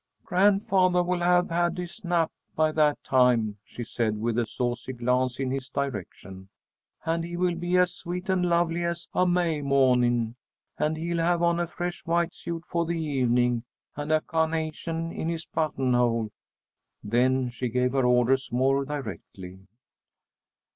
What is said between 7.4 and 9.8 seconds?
be as sweet and lovely as a May